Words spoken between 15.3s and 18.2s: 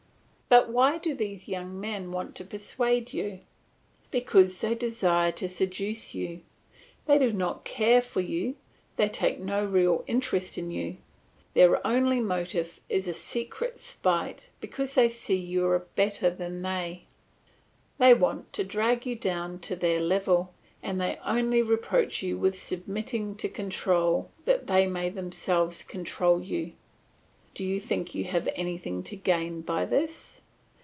you are better than they; they